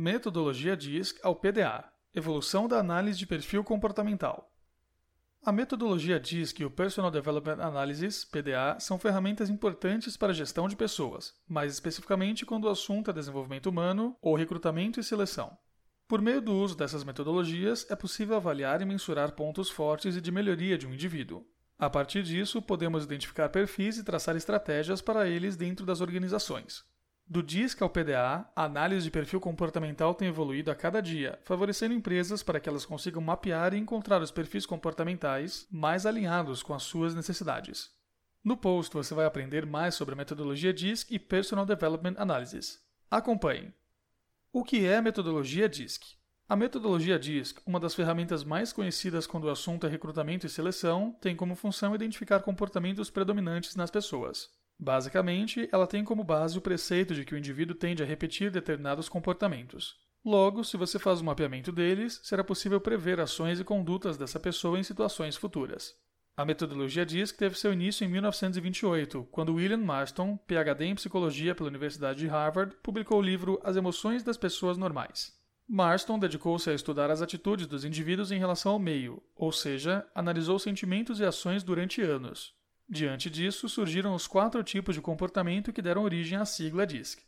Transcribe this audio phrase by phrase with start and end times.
[0.00, 4.48] Metodologia DISC ao PDA Evolução da análise de perfil comportamental.
[5.44, 10.68] A metodologia DISC e o Personal Development Analysis, PDA, são ferramentas importantes para a gestão
[10.68, 15.58] de pessoas, mais especificamente quando o assunto é desenvolvimento humano ou recrutamento e seleção.
[16.06, 20.30] Por meio do uso dessas metodologias, é possível avaliar e mensurar pontos fortes e de
[20.30, 21.44] melhoria de um indivíduo.
[21.76, 26.84] A partir disso, podemos identificar perfis e traçar estratégias para eles dentro das organizações.
[27.30, 31.92] Do DISC ao PDA, a análise de perfil comportamental tem evoluído a cada dia, favorecendo
[31.92, 36.84] empresas para que elas consigam mapear e encontrar os perfis comportamentais mais alinhados com as
[36.84, 37.90] suas necessidades.
[38.42, 42.80] No post você vai aprender mais sobre a metodologia DISC e Personal Development Analysis.
[43.10, 43.74] Acompanhe!
[44.50, 46.16] O que é metodologia DISC?
[46.48, 51.14] A metodologia DISC, uma das ferramentas mais conhecidas quando o assunto é recrutamento e seleção,
[51.20, 54.48] tem como função identificar comportamentos predominantes nas pessoas.
[54.78, 59.08] Basicamente, ela tem como base o preceito de que o indivíduo tende a repetir determinados
[59.08, 59.96] comportamentos.
[60.24, 64.78] Logo, se você faz um mapeamento deles, será possível prever ações e condutas dessa pessoa
[64.78, 65.96] em situações futuras.
[66.36, 71.68] A metodologia DISC teve seu início em 1928, quando William Marston, PhD em psicologia pela
[71.68, 75.36] Universidade de Harvard, publicou o livro As Emoções das Pessoas Normais.
[75.66, 80.58] Marston dedicou-se a estudar as atitudes dos indivíduos em relação ao meio, ou seja, analisou
[80.58, 82.54] sentimentos e ações durante anos,
[82.88, 87.22] Diante disso, surgiram os quatro tipos de comportamento que deram origem à sigla DISC.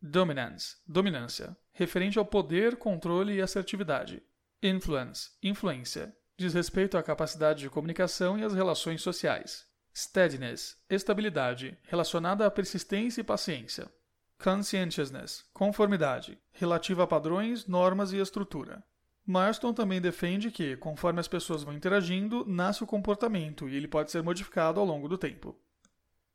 [0.00, 4.22] Dominance, dominância, referente ao poder, controle e assertividade.
[4.62, 9.66] Influence, influência, diz respeito à capacidade de comunicação e às relações sociais.
[9.92, 13.90] Steadiness, estabilidade, relacionada à persistência e paciência.
[14.38, 18.84] Conscientiousness, conformidade, relativa a padrões, normas e estrutura.
[19.26, 24.10] Marston também defende que, conforme as pessoas vão interagindo, nasce o comportamento e ele pode
[24.10, 25.58] ser modificado ao longo do tempo.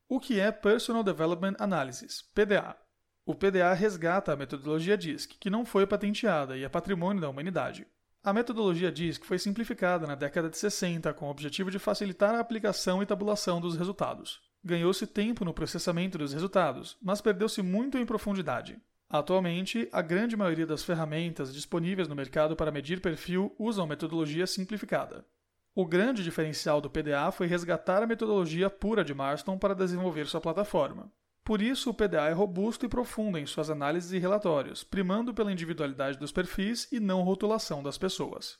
[0.07, 2.75] O que é Personal Development Analysis, PDA?
[3.23, 7.85] O PDA resgata a metodologia DISC, que não foi patenteada e é patrimônio da humanidade.
[8.23, 12.39] A metodologia DISC foi simplificada na década de 60 com o objetivo de facilitar a
[12.39, 14.41] aplicação e tabulação dos resultados.
[14.63, 18.81] Ganhou-se tempo no processamento dos resultados, mas perdeu-se muito em profundidade.
[19.09, 25.25] Atualmente, a grande maioria das ferramentas disponíveis no mercado para medir perfil usam metodologia simplificada.
[25.73, 30.41] O grande diferencial do PDA foi resgatar a metodologia pura de Marston para desenvolver sua
[30.41, 31.11] plataforma.
[31.43, 35.51] Por isso, o PDA é robusto e profundo em suas análises e relatórios, primando pela
[35.51, 38.59] individualidade dos perfis e não rotulação das pessoas.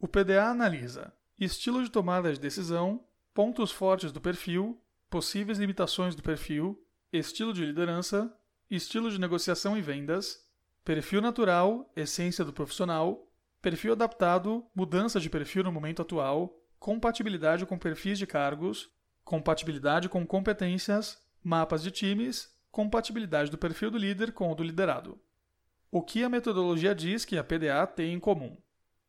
[0.00, 3.04] O PDA analisa estilo de tomada de decisão,
[3.34, 4.80] pontos fortes do perfil,
[5.10, 6.80] possíveis limitações do perfil,
[7.12, 8.34] estilo de liderança,
[8.76, 10.42] estilo de negociação e vendas,
[10.84, 17.78] perfil natural, essência do profissional, perfil adaptado, mudança de perfil no momento atual, compatibilidade com
[17.78, 18.90] perfis de cargos,
[19.24, 25.20] compatibilidade com competências, mapas de times, compatibilidade do perfil do líder com o do liderado.
[25.90, 28.56] O que a metodologia diz que a PDA tem em comum?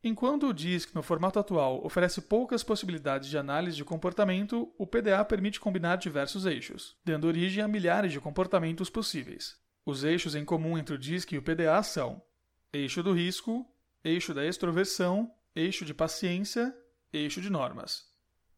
[0.06, 5.24] Enquanto o DISC no formato atual oferece poucas possibilidades de análise de comportamento, o PDA
[5.24, 9.56] permite combinar diversos eixos, dando origem a milhares de comportamentos possíveis.
[9.82, 12.22] Os eixos em comum entre o DISC e o PDA são
[12.70, 13.66] eixo do risco,
[14.04, 16.76] eixo da extroversão, eixo de paciência,
[17.10, 18.04] eixo de normas.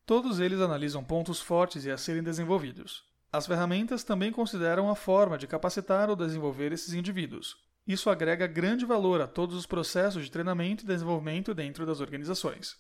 [0.05, 3.05] Todos eles analisam pontos fortes e a serem desenvolvidos.
[3.33, 7.56] As ferramentas também consideram a forma de capacitar ou desenvolver esses indivíduos,
[7.87, 12.77] isso agrega grande valor a todos os processos de treinamento e desenvolvimento dentro das organizações.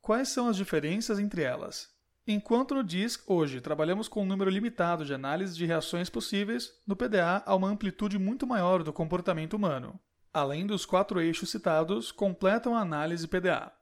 [0.00, 1.88] Quais são as diferenças entre elas?
[2.26, 6.94] Enquanto no DISC, hoje, trabalhamos com um número limitado de análises de reações possíveis, no
[6.94, 9.98] PDA há uma amplitude muito maior do comportamento humano.
[10.32, 13.72] Além dos quatro eixos citados, completam a análise PDA.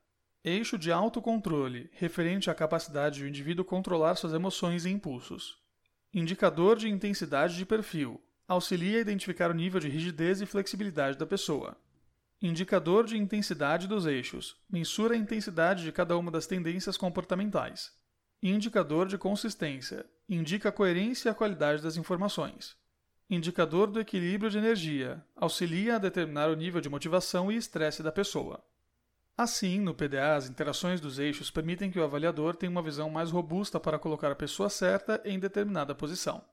[0.44, 5.58] Eixo de autocontrole, referente à capacidade do indivíduo controlar suas emoções e impulsos.
[6.14, 11.26] Indicador de intensidade de perfil, auxilia a identificar o nível de rigidez e flexibilidade da
[11.26, 11.76] pessoa.
[12.40, 17.92] Indicador de intensidade dos eixos mensura a intensidade de cada uma das tendências comportamentais.
[18.42, 22.76] Indicador de consistência indica a coerência e a qualidade das informações.
[23.28, 28.12] Indicador do equilíbrio de energia auxilia a determinar o nível de motivação e estresse da
[28.12, 28.62] pessoa.
[29.36, 33.30] Assim, no PDA, as interações dos eixos permitem que o avaliador tenha uma visão mais
[33.30, 36.44] robusta para colocar a pessoa certa em determinada posição.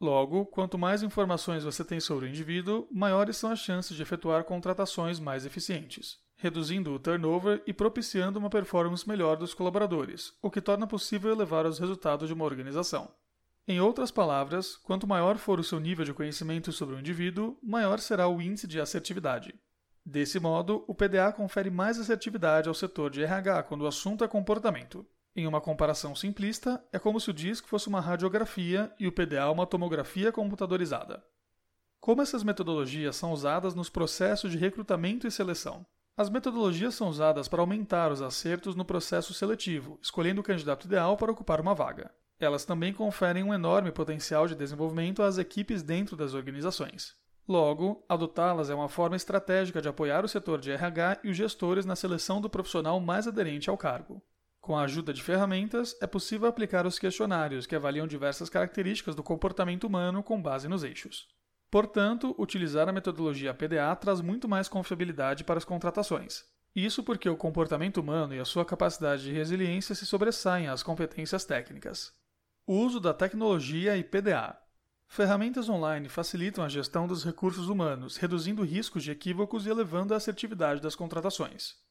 [0.00, 4.44] Logo, quanto mais informações você tem sobre o indivíduo, maiores são as chances de efetuar
[4.44, 10.60] contratações mais eficientes, reduzindo o turnover e propiciando uma performance melhor dos colaboradores, o que
[10.60, 13.10] torna possível elevar os resultados de uma organização.
[13.66, 17.98] Em outras palavras, quanto maior for o seu nível de conhecimento sobre o indivíduo, maior
[17.98, 19.54] será o índice de assertividade.
[20.04, 24.28] Desse modo, o PDA confere mais assertividade ao setor de RH quando o assunto é
[24.28, 25.04] comportamento.
[25.38, 29.50] Em uma comparação simplista, é como se o disco fosse uma radiografia e o PDA
[29.50, 31.22] uma tomografia computadorizada.
[32.00, 35.84] Como essas metodologias são usadas nos processos de recrutamento e seleção?
[36.16, 41.18] As metodologias são usadas para aumentar os acertos no processo seletivo, escolhendo o candidato ideal
[41.18, 42.10] para ocupar uma vaga.
[42.40, 47.14] Elas também conferem um enorme potencial de desenvolvimento às equipes dentro das organizações.
[47.46, 51.84] Logo, adotá-las é uma forma estratégica de apoiar o setor de RH e os gestores
[51.84, 54.22] na seleção do profissional mais aderente ao cargo.
[54.66, 59.22] Com a ajuda de ferramentas, é possível aplicar os questionários que avaliam diversas características do
[59.22, 61.28] comportamento humano com base nos eixos.
[61.70, 66.42] Portanto, utilizar a metodologia PDA traz muito mais confiabilidade para as contratações.
[66.74, 71.44] Isso porque o comportamento humano e a sua capacidade de resiliência se sobressaem às competências
[71.44, 72.12] técnicas.
[72.66, 74.58] O uso da tecnologia e PDA.
[75.06, 80.16] Ferramentas online facilitam a gestão dos recursos humanos, reduzindo riscos de equívocos e elevando a
[80.16, 81.85] assertividade das contratações.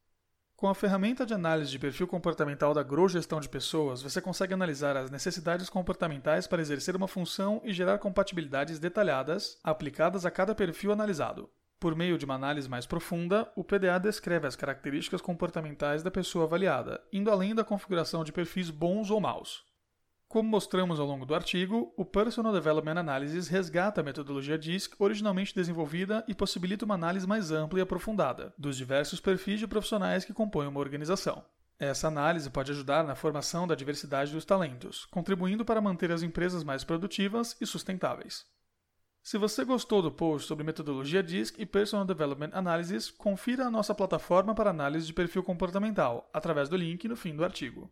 [0.56, 4.54] Com a ferramenta de análise de perfil comportamental da Grow Gestão de Pessoas, você consegue
[4.54, 10.56] analisar as necessidades comportamentais para exercer uma função e gerar compatibilidades detalhadas aplicadas a cada
[10.56, 11.50] perfil analisado.
[11.78, 16.46] Por meio de uma análise mais profunda, o PDA descreve as características comportamentais da pessoa
[16.46, 19.66] avaliada, indo além da configuração de perfis bons ou maus.
[20.36, 25.56] Como mostramos ao longo do artigo, o Personal Development Analysis resgata a metodologia DISC originalmente
[25.56, 30.34] desenvolvida e possibilita uma análise mais ampla e aprofundada dos diversos perfis de profissionais que
[30.34, 31.46] compõem uma organização.
[31.80, 36.66] Essa análise pode ajudar na formação da diversidade dos talentos, contribuindo para manter as empresas
[36.66, 38.46] mais produtivas e sustentáveis.
[39.24, 43.96] Se você gostou do post sobre metodologia DISC e Personal Development Analysis, confira a nossa
[43.96, 47.90] plataforma para análise de perfil comportamental através do link no fim do artigo.